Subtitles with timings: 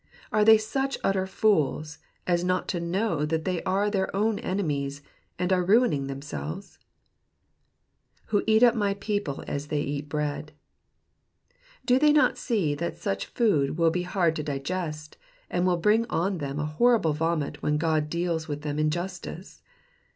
[0.31, 5.03] Are they such utter fools as not to know that they are their own enemies,
[5.37, 6.79] and are ruining themselves?
[8.29, 10.53] Who eat up my people as they eat bread.'*^
[11.85, 15.17] Do they not see that such food will be hard to digest,
[15.51, 19.61] and will bring on them a horrible vomit when Godjdeals with them in justice